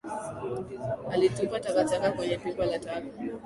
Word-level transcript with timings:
Alitupa 1.11 1.59
takataka 1.59 2.11
kwenye 2.11 2.37
pipa 2.37 2.65
la 2.65 2.79
taka 2.79 3.03